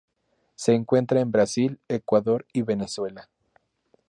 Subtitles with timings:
[0.55, 3.29] Se encuentra en Brasil, Ecuador y Venezuela.